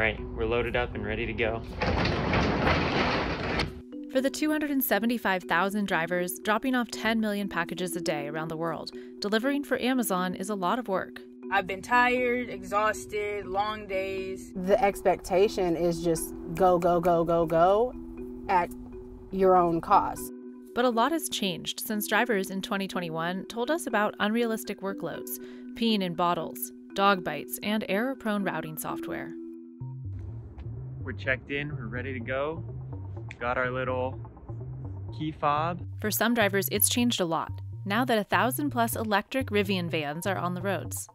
[0.00, 1.62] right, we're loaded up and ready to go.
[4.10, 8.90] For the 275,000 drivers dropping off 10 million packages a day around the world,
[9.20, 11.20] delivering for Amazon is a lot of work.
[11.52, 14.52] I've been tired, exhausted, long days.
[14.56, 17.92] The expectation is just go, go, go, go, go
[18.48, 18.70] at
[19.30, 20.32] your own cost.
[20.74, 25.38] But a lot has changed since drivers in 2021 told us about unrealistic workloads,
[25.74, 29.34] peeing in bottles, dog bites, and error prone routing software.
[31.00, 32.64] We're checked in, we're ready to go.
[33.38, 34.20] Got our little
[35.18, 35.80] key fob.
[36.00, 40.26] For some drivers, it's changed a lot now that a thousand plus electric Rivian vans
[40.26, 41.08] are on the roads.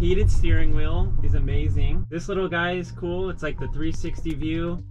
[0.00, 2.06] Heated steering wheel is amazing.
[2.10, 3.30] This little guy is cool.
[3.30, 4.84] It's like the 360 view.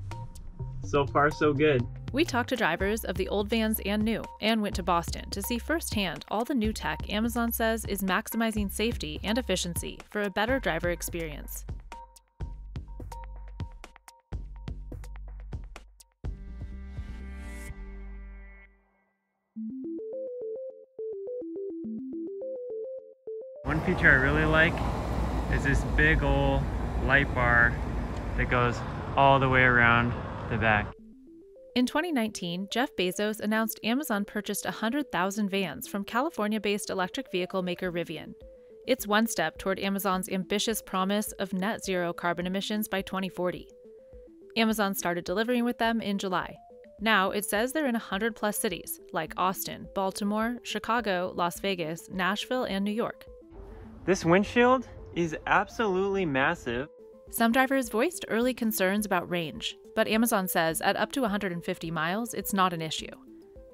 [0.84, 1.86] So far, so good.
[2.12, 5.42] We talked to drivers of the old vans and new, and went to Boston to
[5.42, 10.30] see firsthand all the new tech Amazon says is maximizing safety and efficiency for a
[10.30, 11.66] better driver experience.
[23.82, 24.76] One feature I really like
[25.54, 26.62] is this big old
[27.08, 27.76] light bar
[28.38, 28.78] that goes
[29.18, 30.14] all the way around
[30.52, 30.86] the back.
[31.76, 37.92] In 2019, Jeff Bezos announced Amazon purchased 100,000 vans from California based electric vehicle maker
[37.92, 38.34] Rivian.
[38.86, 43.68] It's one step toward Amazon's ambitious promise of net zero carbon emissions by 2040.
[44.58, 46.56] Amazon started delivering with them in July.
[47.00, 52.66] Now it says they're in 100 plus cities like Austin, Baltimore, Chicago, Las Vegas, Nashville,
[52.66, 53.26] and New York.
[54.04, 56.90] This windshield is absolutely massive.
[57.30, 62.34] Some drivers voiced early concerns about range, but Amazon says at up to 150 miles,
[62.34, 63.12] it's not an issue.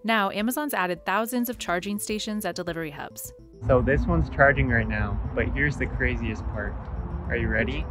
[0.03, 3.31] Now, Amazon's added thousands of charging stations at delivery hubs.
[3.67, 6.73] So this one's charging right now, but here's the craziest part.
[7.29, 7.85] Are you ready?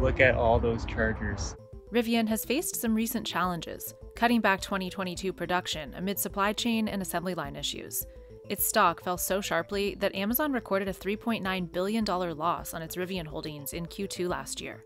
[0.00, 1.54] Look at all those chargers.
[1.92, 7.34] Rivian has faced some recent challenges, cutting back 2022 production amid supply chain and assembly
[7.34, 8.04] line issues.
[8.48, 13.26] Its stock fell so sharply that Amazon recorded a $3.9 billion loss on its Rivian
[13.26, 14.82] holdings in Q2 last year.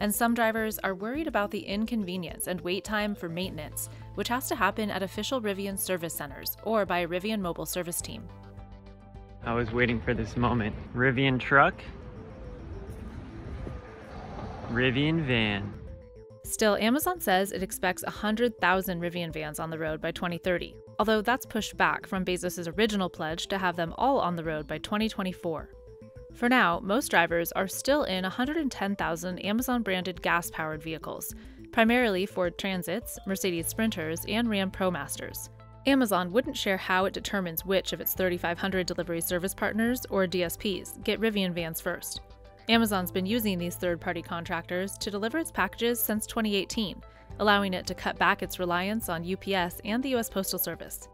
[0.00, 4.48] And some drivers are worried about the inconvenience and wait time for maintenance, which has
[4.48, 8.26] to happen at official Rivian service centers or by a Rivian mobile service team.
[9.44, 10.74] I was waiting for this moment.
[10.96, 11.74] Rivian truck,
[14.70, 15.72] Rivian van.
[16.44, 21.46] Still, Amazon says it expects 100,000 Rivian vans on the road by 2030, although that's
[21.46, 25.70] pushed back from Bezos' original pledge to have them all on the road by 2024.
[26.34, 31.34] For now, most drivers are still in 110,000 Amazon branded gas powered vehicles,
[31.72, 35.48] primarily Ford Transits, Mercedes Sprinters, and Ram ProMasters.
[35.86, 41.02] Amazon wouldn't share how it determines which of its 3,500 delivery service partners, or DSPs,
[41.04, 42.20] get Rivian vans first.
[42.68, 47.02] Amazon's been using these third party contractors to deliver its packages since 2018,
[47.38, 51.08] allowing it to cut back its reliance on UPS and the US Postal Service.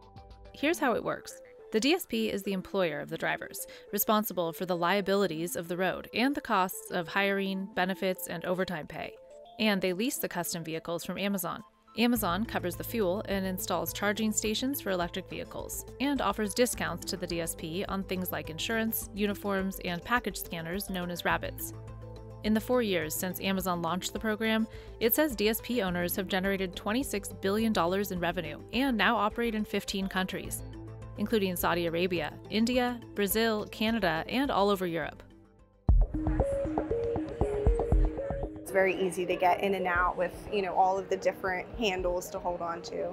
[0.53, 1.41] Here's how it works
[1.73, 6.09] the DSP is the employer of the drivers, responsible for the liabilities of the road
[6.15, 9.13] and the costs of hiring, benefits, and overtime pay.
[9.59, 11.63] And they lease the custom vehicles from Amazon.
[11.99, 17.17] Amazon covers the fuel and installs charging stations for electric vehicles, and offers discounts to
[17.17, 21.75] the DSP on things like insurance, uniforms, and package scanners known as rabbits.
[22.45, 24.67] In the four years since Amazon launched the program,
[25.01, 27.73] it says DSP owners have generated $26 billion
[28.11, 30.63] in revenue and now operate in 15 countries,
[31.19, 35.23] including Saudi Arabia, India, Brazil, Canada, and all over Europe.
[38.71, 41.67] It's very easy to get in and out with, you know, all of the different
[41.77, 43.13] handles to hold on to.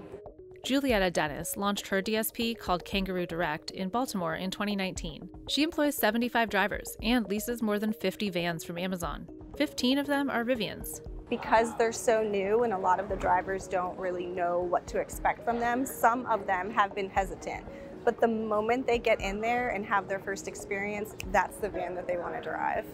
[0.64, 5.28] Julietta Dennis launched her DSP called Kangaroo Direct in Baltimore in 2019.
[5.50, 9.28] She employs 75 drivers and leases more than 50 vans from Amazon.
[9.58, 11.02] 15 of them are Rivians.
[11.28, 15.00] Because they're so new and a lot of the drivers don't really know what to
[15.00, 17.66] expect from them, some of them have been hesitant.
[18.06, 21.96] But the moment they get in there and have their first experience, that's the van
[21.96, 22.86] that they want to drive.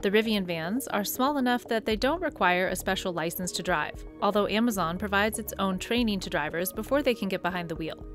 [0.00, 4.04] The Rivian vans are small enough that they don't require a special license to drive,
[4.22, 8.06] although Amazon provides its own training to drivers before they can get behind the wheel.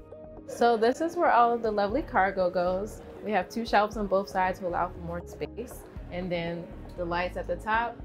[0.47, 3.01] So this is where all of the lovely cargo goes.
[3.21, 5.81] We have two shelves on both sides to allow for more space.
[6.09, 6.65] And then
[6.95, 7.97] the lights at the top,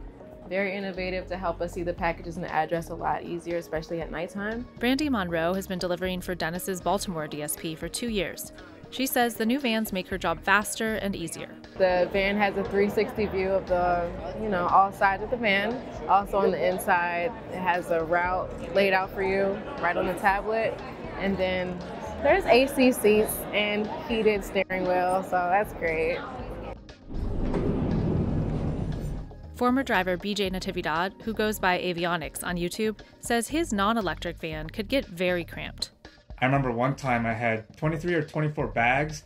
[0.49, 4.01] very innovative to help us see the packages and the address a lot easier, especially
[4.01, 4.67] at nighttime.
[4.81, 8.53] Brandy Monroe has been delivering for Dennis's Baltimore DSP for two years.
[8.91, 11.49] She says the new vans make her job faster and easier.
[11.77, 14.11] The van has a 360 view of the,
[14.43, 15.81] you know, all sides of the van.
[16.09, 20.15] Also on the inside, it has a route laid out for you right on the
[20.15, 20.79] tablet.
[21.19, 21.79] And then
[22.23, 26.19] there's AC seats and heated steering wheel, so that's great.
[29.55, 34.71] Former driver BJ Natividad, who goes by Avionics on YouTube, says his non electric van
[34.71, 35.91] could get very cramped.
[36.41, 39.25] I remember one time I had 23 or 24 bags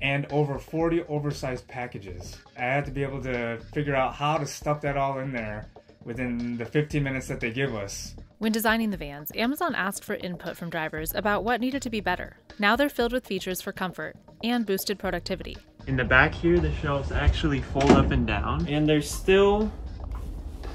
[0.00, 2.36] and over 40 oversized packages.
[2.56, 5.68] I had to be able to figure out how to stuff that all in there
[6.04, 8.14] within the 15 minutes that they give us.
[8.38, 12.00] When designing the vans, Amazon asked for input from drivers about what needed to be
[12.00, 12.36] better.
[12.58, 15.56] Now they're filled with features for comfort and boosted productivity.
[15.86, 19.72] In the back here, the shelves actually fold up and down, and there's still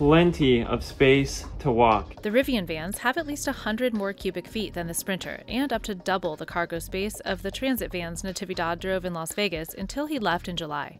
[0.01, 2.24] plenty of space to walk.
[2.24, 5.83] The Rivian vans have at least 100 more cubic feet than the Sprinter and up
[5.83, 10.07] to double the cargo space of the transit vans Natividad drove in Las Vegas until
[10.07, 10.98] he left in July.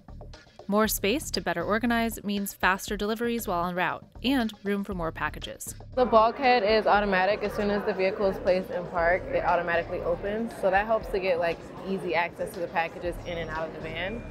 [0.68, 5.12] More space to better organize means faster deliveries while en route and room for more
[5.12, 5.74] packages.
[5.96, 7.42] The bulkhead is automatic.
[7.42, 10.54] As soon as the vehicle is placed in park, it automatically opens.
[10.62, 11.58] So that helps to get like
[11.90, 14.22] easy access to the packages in and out of the van.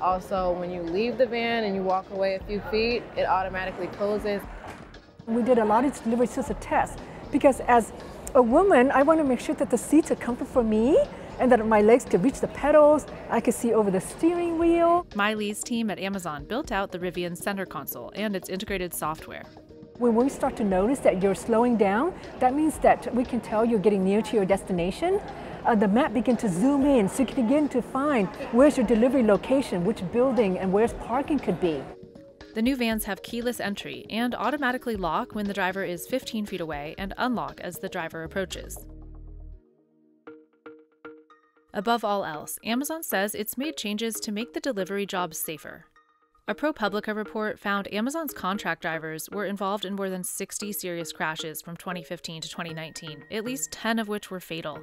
[0.00, 3.86] Also, when you leave the van and you walk away a few feet, it automatically
[3.88, 4.40] closes.
[5.26, 6.96] We did a lot of deliveries as tests
[7.30, 7.92] because as
[8.34, 10.98] a woman, I want to make sure that the seats are comfortable for me
[11.38, 13.06] and that my legs could reach the pedals.
[13.28, 15.06] I could see over the steering wheel.
[15.14, 19.44] Miley's team at Amazon built out the Rivian Center Console and its integrated software.
[19.98, 23.66] When we start to notice that you're slowing down, that means that we can tell
[23.66, 25.20] you're getting near to your destination
[25.64, 28.86] uh, the map begin to zoom in so you can begin to find where's your
[28.86, 31.82] delivery location, which building, and where's parking could be.
[32.54, 36.60] The new vans have keyless entry and automatically lock when the driver is 15 feet
[36.60, 38.76] away and unlock as the driver approaches.
[41.72, 45.86] Above all else, Amazon says it's made changes to make the delivery job safer.
[46.48, 51.62] A ProPublica report found Amazon's contract drivers were involved in more than 60 serious crashes
[51.62, 54.80] from 2015 to 2019, at least 10 of which were fatal.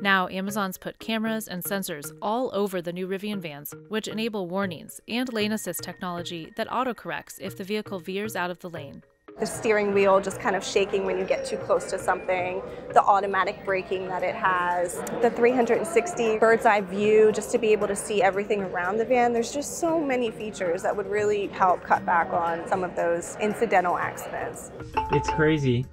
[0.00, 5.00] Now, Amazon's put cameras and sensors all over the new Rivian vans, which enable warnings
[5.08, 9.02] and lane assist technology that autocorrects if the vehicle veers out of the lane.
[9.38, 12.60] The steering wheel just kind of shaking when you get too close to something,
[12.92, 17.88] the automatic braking that it has, the 360 bird's eye view just to be able
[17.88, 19.32] to see everything around the van.
[19.32, 23.36] There's just so many features that would really help cut back on some of those
[23.40, 24.70] incidental accidents.
[25.12, 25.86] It's crazy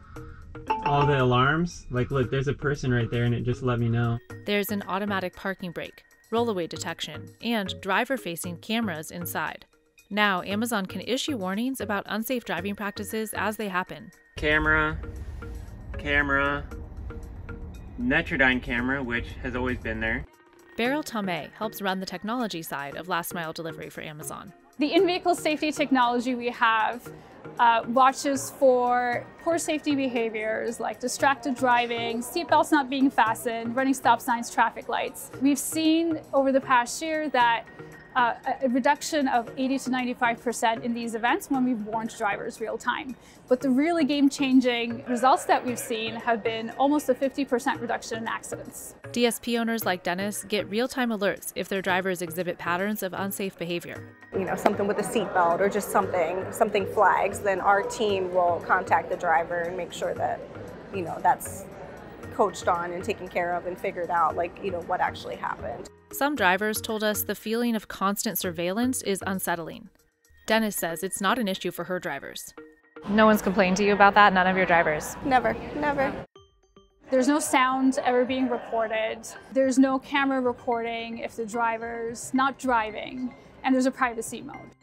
[0.85, 1.87] all the alarms.
[1.89, 4.19] Like, look, there's a person right there, and it just let me know.
[4.45, 9.65] There's an automatic parking brake, rollaway detection, and driver facing cameras inside.
[10.09, 14.11] Now, Amazon can issue warnings about unsafe driving practices as they happen.
[14.35, 14.99] Camera,
[15.97, 16.65] camera,
[17.99, 20.25] Netradyne camera, which has always been there.
[20.75, 24.51] Beryl Tomay helps run the technology side of last mile delivery for Amazon.
[24.79, 27.07] The in vehicle safety technology we have
[27.59, 34.21] uh, watches for poor safety behaviors like distracted driving, seatbelts not being fastened, running stop
[34.21, 35.31] signs, traffic lights.
[35.42, 37.65] We've seen over the past year that
[38.15, 42.77] uh, a reduction of 80 to 95% in these events when we've warned drivers real
[42.77, 43.15] time.
[43.47, 48.17] But the really game changing results that we've seen have been almost a 50% reduction
[48.19, 48.95] in accidents.
[49.11, 53.57] DSP owners like Dennis get real time alerts if their drivers exhibit patterns of unsafe
[53.57, 54.01] behavior.
[54.33, 58.63] You know, something with a seatbelt or just something, something flags, then our team will
[58.65, 60.39] contact the driver and make sure that,
[60.93, 61.65] you know, that's
[62.33, 65.89] coached on and taken care of and figured out, like, you know, what actually happened.
[66.11, 69.89] Some drivers told us the feeling of constant surveillance is unsettling.
[70.45, 72.53] Dennis says it's not an issue for her drivers.
[73.07, 74.33] No one's complained to you about that?
[74.33, 75.15] None of your drivers?
[75.24, 76.13] Never, never.
[77.09, 79.25] There's no sound ever being recorded.
[79.53, 83.33] There's no camera recording if the driver's not driving,
[83.63, 84.75] and there's a privacy mode.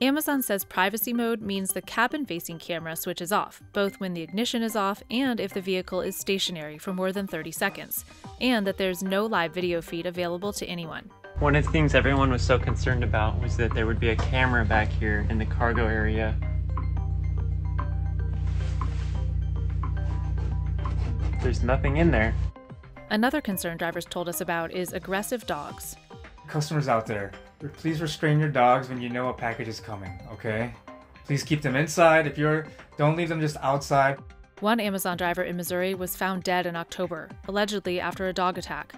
[0.00, 4.62] Amazon says privacy mode means the cabin facing camera switches off, both when the ignition
[4.62, 8.04] is off and if the vehicle is stationary for more than 30 seconds,
[8.40, 11.10] and that there's no live video feed available to anyone.
[11.38, 14.16] One of the things everyone was so concerned about was that there would be a
[14.16, 16.34] camera back here in the cargo area.
[21.40, 22.34] There's nothing in there.
[23.10, 25.96] Another concern drivers told us about is aggressive dogs.
[26.48, 27.32] Customers out there,
[27.68, 30.74] please restrain your dogs when you know a package is coming, okay?
[31.24, 32.26] Please keep them inside.
[32.26, 32.66] If you're,
[32.96, 34.18] don't leave them just outside.
[34.60, 38.94] One Amazon driver in Missouri was found dead in October, allegedly after a dog attack.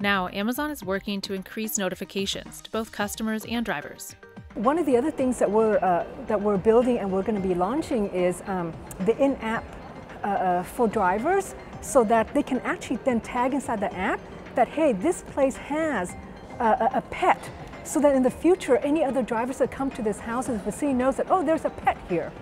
[0.00, 4.14] Now, Amazon is working to increase notifications to both customers and drivers.
[4.54, 7.46] One of the other things that we're, uh, that we're building and we're going to
[7.46, 9.64] be launching is um, the in-app
[10.22, 14.20] uh, uh, for drivers so that they can actually then tag inside the app
[14.54, 16.14] that, hey, this place has
[16.58, 17.38] a, a pet
[17.86, 20.62] so that in the future, any other drivers that come to this house in the
[20.64, 22.32] vicinity knows that, oh, there's a pet here.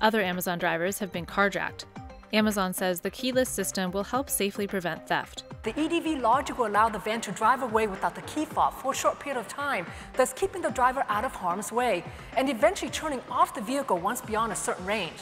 [0.00, 1.84] Other Amazon drivers have been carjacked.
[2.32, 5.44] Amazon says the keyless system will help safely prevent theft.
[5.64, 8.92] The EDV logic will allow the van to drive away without the key fob for
[8.92, 9.84] a short period of time,
[10.16, 12.04] thus keeping the driver out of harm's way,
[12.36, 15.20] and eventually turning off the vehicle once beyond a certain range.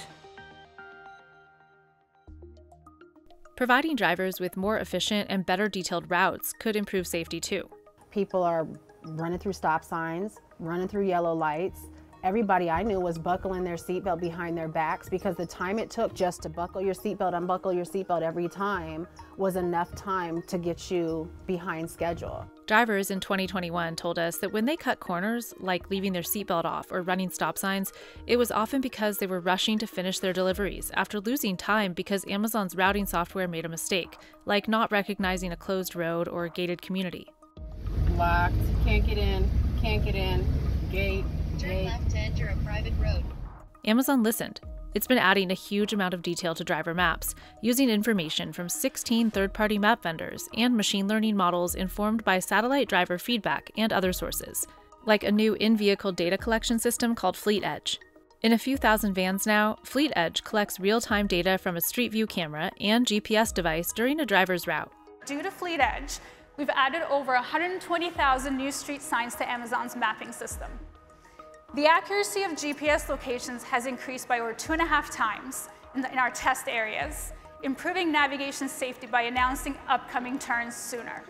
[3.56, 7.68] Providing drivers with more efficient and better detailed routes could improve safety too.
[8.10, 8.68] People are
[9.12, 11.80] running through stop signs, running through yellow lights,
[12.24, 16.14] everybody I knew was buckling their seatbelt behind their backs because the time it took
[16.14, 20.90] just to buckle your seatbelt, unbuckle your seatbelt every time was enough time to get
[20.90, 22.44] you behind schedule.
[22.66, 26.90] Drivers in 2021 told us that when they cut corners, like leaving their seatbelt off
[26.90, 27.92] or running stop signs,
[28.26, 32.26] it was often because they were rushing to finish their deliveries after losing time because
[32.28, 36.82] Amazon's routing software made a mistake, like not recognizing a closed road or a gated
[36.82, 37.26] community.
[38.18, 39.48] Locked, can't get in,
[39.80, 40.44] can't get in,
[40.90, 41.24] gate,
[41.58, 43.24] Turn left to enter a private road.
[43.84, 44.60] Amazon listened.
[44.94, 49.30] It's been adding a huge amount of detail to driver maps, using information from 16
[49.30, 54.12] third party map vendors and machine learning models informed by satellite driver feedback and other
[54.12, 54.66] sources,
[55.04, 58.00] like a new in vehicle data collection system called Fleet Edge.
[58.42, 62.10] In a few thousand vans now, Fleet Edge collects real time data from a Street
[62.10, 64.92] View camera and GPS device during a driver's route.
[65.26, 66.18] Due to Fleet Edge,
[66.58, 70.68] we've added over 120,000 new street signs to Amazon's mapping system.
[71.74, 76.02] The accuracy of GPS locations has increased by over two and a half times in,
[76.02, 81.22] the, in, our test areas, improving navigation safety by announcing upcoming turns sooner.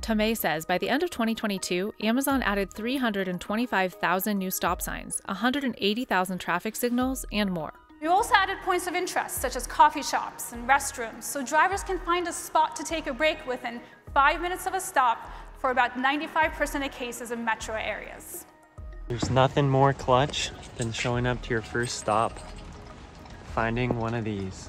[0.00, 6.74] Tomay says by the end of 2022, Amazon added 325,000 new stop signs, 180,000 traffic
[6.74, 7.72] signals, and more.
[8.00, 12.00] We also added points of interest, such as coffee shops and restrooms, so drivers can
[12.00, 13.80] find a spot to take a break within
[14.14, 18.44] five minutes of a stop for about 95% of cases in metro areas.
[19.08, 22.38] There's nothing more clutch than showing up to your first stop,
[23.54, 24.68] finding one of these.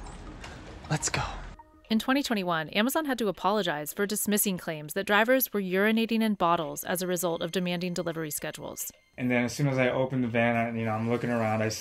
[0.90, 1.22] Let's go.
[1.90, 6.84] In 2021, Amazon had to apologize for dismissing claims that drivers were urinating in bottles
[6.84, 8.92] as a result of demanding delivery schedules.
[9.18, 11.62] And then as soon as I open the van, I, you know, I'm looking around,
[11.62, 11.72] I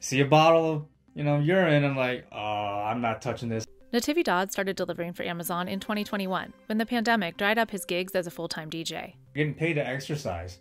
[0.00, 1.84] see a bottle of, you know, urine.
[1.84, 3.64] I'm like, oh, I'm not touching this.
[3.92, 8.26] Natividad started delivering for Amazon in 2021 when the pandemic dried up his gigs as
[8.26, 9.16] a full time DJ.
[9.34, 10.60] You're Getting paid to exercise.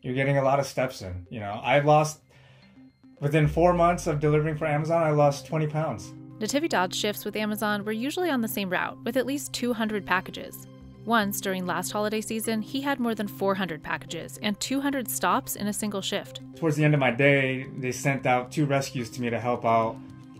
[0.00, 1.26] You're getting a lot of steps in.
[1.28, 2.20] You know, I lost,
[3.18, 6.12] within four months of delivering for Amazon, I lost 20 pounds.
[6.38, 10.68] Natividad's shifts with Amazon were usually on the same route, with at least 200 packages.
[11.04, 15.66] Once, during last holiday season, he had more than 400 packages and 200 stops in
[15.66, 16.42] a single shift.
[16.54, 19.64] Towards the end of my day, they sent out two rescues to me to help
[19.64, 19.96] out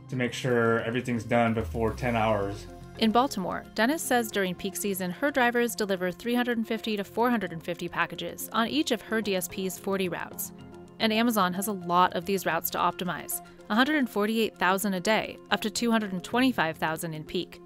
[0.09, 2.67] to make sure everything's done before 10 hours.
[2.99, 8.67] In Baltimore, Dennis says during peak season, her drivers deliver 350 to 450 packages on
[8.67, 10.53] each of her DSP's 40 routes.
[10.99, 15.71] And Amazon has a lot of these routes to optimize 148,000 a day, up to
[15.71, 17.61] 225,000 in peak.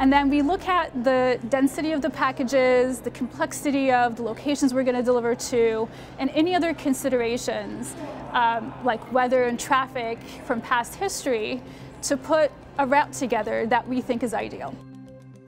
[0.00, 4.72] And then we look at the density of the packages, the complexity of the locations
[4.72, 5.88] we're going to deliver to,
[6.20, 7.96] and any other considerations
[8.32, 11.60] um, like weather and traffic from past history
[12.02, 14.72] to put a route together that we think is ideal.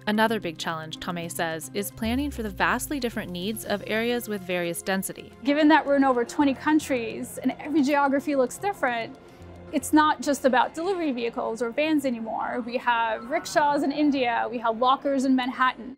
[0.08, 4.40] Another big challenge, Tomay says, is planning for the vastly different needs of areas with
[4.40, 5.32] various density.
[5.44, 9.16] Given that we're in over 20 countries and every geography looks different,
[9.72, 12.62] it's not just about delivery vehicles or vans anymore.
[12.66, 15.96] We have rickshaws in India, we have walkers in Manhattan.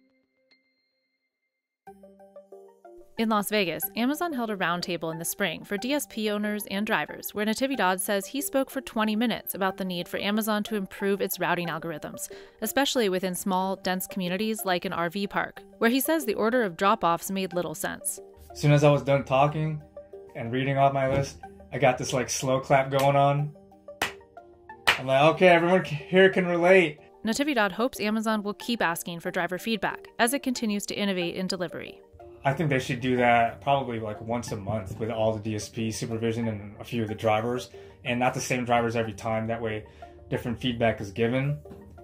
[3.19, 7.35] In Las Vegas, Amazon held a roundtable in the spring for DSP owners and drivers,
[7.35, 11.21] where Natividad says he spoke for 20 minutes about the need for Amazon to improve
[11.21, 12.31] its routing algorithms,
[12.63, 16.77] especially within small, dense communities like an RV park, where he says the order of
[16.77, 18.19] drop offs made little sense.
[18.51, 19.83] As soon as I was done talking
[20.35, 21.37] and reading off my list,
[21.71, 23.53] I got this like slow clap going on.
[24.99, 26.99] I'm like, okay, everyone here can relate.
[27.25, 31.47] Natividad hopes Amazon will keep asking for driver feedback as it continues to innovate in
[31.47, 32.01] delivery.
[32.45, 35.95] I think they should do that probably like once a month with all the DSP
[35.95, 37.71] supervision and a few of the drivers,
[38.05, 39.47] and not the same drivers every time.
[39.47, 39.85] That way,
[40.29, 41.59] different feedback is given.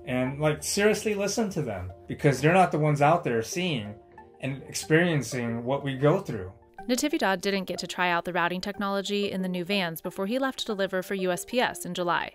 [0.07, 3.95] And like, seriously listen to them because they're not the ones out there seeing
[4.41, 6.53] and experiencing what we go through.
[6.89, 10.39] Natividad didn't get to try out the routing technology in the new vans before he
[10.39, 12.33] left to deliver for USPS in July.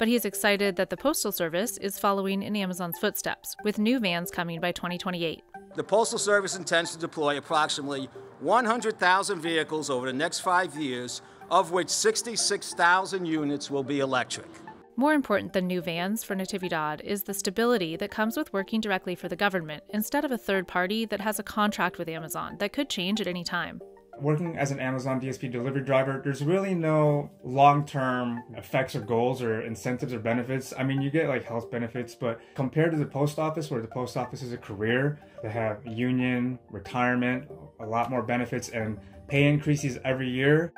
[0.00, 4.00] But he is excited that the Postal Service is following in Amazon's footsteps, with new
[4.00, 5.42] vans coming by 2028.
[5.76, 8.08] The Postal Service intends to deploy approximately
[8.40, 14.48] 100,000 vehicles over the next five years, of which 66,000 units will be electric.
[14.96, 19.14] More important than new vans for Natividad is the stability that comes with working directly
[19.14, 22.72] for the government instead of a third party that has a contract with Amazon that
[22.72, 23.82] could change at any time.
[24.22, 29.42] Working as an Amazon DSP delivery driver, there's really no long term effects or goals
[29.42, 30.72] or incentives or benefits.
[30.76, 33.88] I mean, you get like health benefits, but compared to the post office, where the
[33.88, 37.50] post office is a career, they have union, retirement,
[37.80, 38.98] a lot more benefits, and
[39.28, 40.72] pay increases every year.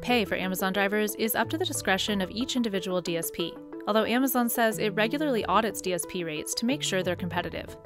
[0.00, 3.52] Pay for Amazon drivers is up to the discretion of each individual DSP,
[3.86, 7.76] although Amazon says it regularly audits DSP rates to make sure they're competitive.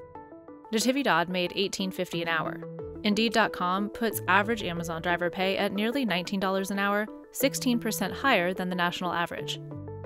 [0.73, 2.61] Natividad made $18.50 an hour.
[3.05, 8.77] Indeed.com puts average Amazon driver pay at nearly $19 an hour, 16% higher than the
[8.77, 9.59] national average.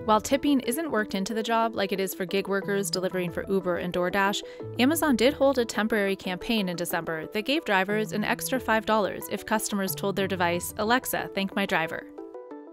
[0.07, 3.45] While tipping isn't worked into the job like it is for gig workers delivering for
[3.49, 4.41] Uber and DoorDash,
[4.79, 9.45] Amazon did hold a temporary campaign in December that gave drivers an extra $5 if
[9.45, 12.07] customers told their device, Alexa, thank my driver.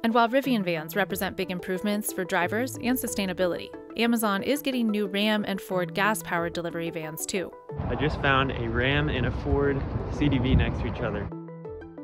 [0.04, 5.06] And while Rivian vans represent big improvements for drivers and sustainability, Amazon is getting new
[5.06, 7.52] Ram and Ford gas powered delivery vans too.
[7.88, 9.78] I just found a Ram and a Ford
[10.12, 11.30] CDV next to each other.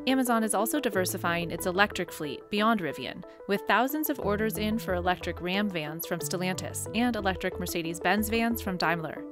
[0.06, 4.94] Amazon is also diversifying its electric fleet beyond Rivian, with thousands of orders in for
[4.94, 9.24] electric Ram vans from Stellantis and electric Mercedes Benz vans from Daimler.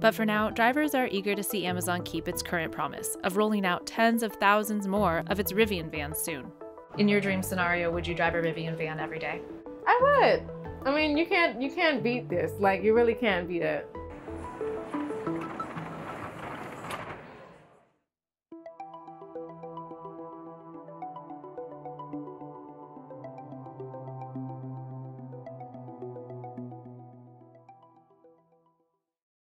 [0.00, 3.66] But for now, drivers are eager to see Amazon keep its current promise of rolling
[3.66, 6.50] out tens of thousands more of its Rivian vans soon.
[6.96, 9.42] In your dream scenario, would you drive a Rivian van every day?
[9.86, 10.57] I would.
[10.84, 12.52] I mean, you can't you can't beat this.
[12.60, 13.88] Like you really can't beat it.